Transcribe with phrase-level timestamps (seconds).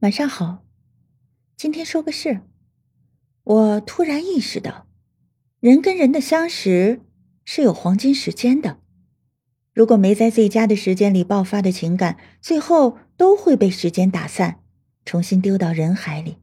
[0.00, 0.62] 晚上好，
[1.56, 2.42] 今天说个事。
[3.42, 4.86] 我突然意识到，
[5.58, 7.00] 人跟人的相识
[7.44, 8.78] 是有黄金时间的。
[9.74, 14.60] 如果没在最佳的时间里爆发的情感，最后都会被时间打散，
[15.04, 16.36] 重新丢到人海里。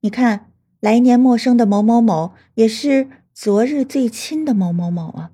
[0.00, 0.50] 你看，
[0.80, 5.32] 来年陌生的某某某，也是昨日最亲的某某某啊。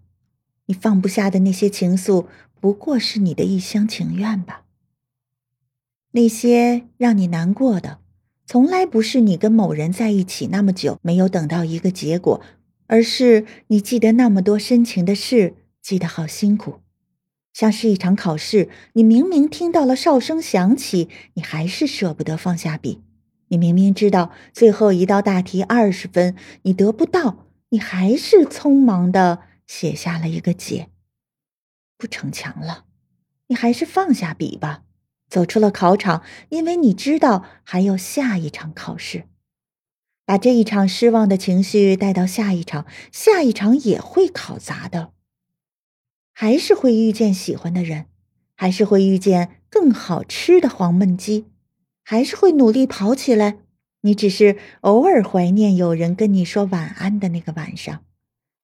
[0.67, 2.27] 你放不下的那些情愫，
[2.59, 4.65] 不过是你的一厢情愿吧。
[6.13, 7.99] 那些让你难过的，
[8.47, 12.41] 从来不是你跟某人在一起那么久没有等到一个结果，
[12.87, 16.81] 而是你记得那么多深情的事，记得好辛苦。
[17.55, 23.03] 像是一场考试，你明明听到了哨声响起，你还是舍不得放下笔。
[23.49, 30.89] 你明明知道最后一道大题二十分，你得不到，你还是匆忙的写下了一个解。
[31.99, 32.85] 不逞强了，
[33.49, 34.85] 你还是放下笔吧。
[35.33, 39.25] 走出了考场，因为你知道还有下一场考试。
[40.27, 45.13] 把这一场失望的情绪带到下一场，下一场也会考砸的。
[46.35, 48.05] 还是会遇见喜欢的人，
[48.55, 51.47] 还是会遇见更好吃的黄焖鸡，
[52.03, 53.61] 还是会努力跑起来。
[54.03, 58.05] 你只是偶尔怀念有人跟你说晚安的那个晚上。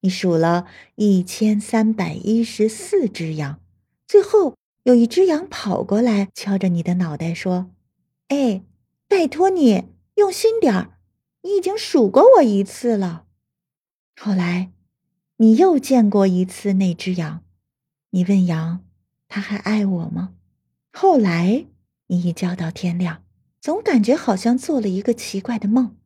[0.03, 3.59] 你数了一千三百一十四只羊，
[4.07, 4.58] 最后。
[4.89, 7.71] 有一只羊跑过来，敲着你的脑袋说
[8.29, 8.63] ：“哎，
[9.07, 10.99] 拜托你用心点儿，
[11.43, 13.27] 你已经数过我一次了。”
[14.19, 14.73] 后来，
[15.37, 17.45] 你又见过一次那只羊，
[18.13, 18.83] 你问羊
[19.29, 20.33] ：“它还爱我吗？”
[20.91, 21.67] 后来，
[22.07, 23.23] 你一觉到天亮，
[23.61, 25.99] 总感觉好像做了一个奇怪的梦，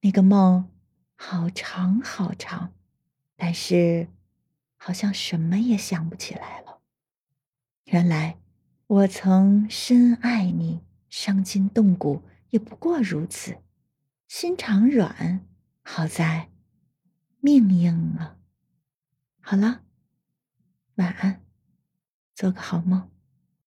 [0.00, 0.68] 那个梦
[1.14, 2.72] 好长好长，
[3.36, 4.08] 但是
[4.76, 6.73] 好像什么也想不起来了。
[7.94, 8.40] 原来，
[8.88, 13.58] 我曾深爱你，伤筋动骨也不过如此。
[14.26, 15.46] 心肠软，
[15.80, 16.50] 好在
[17.38, 18.36] 命硬了。
[19.40, 19.82] 好了，
[20.96, 21.44] 晚安，
[22.34, 23.08] 做个好梦。